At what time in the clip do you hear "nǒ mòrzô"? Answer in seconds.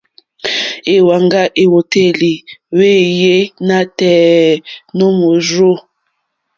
4.97-5.71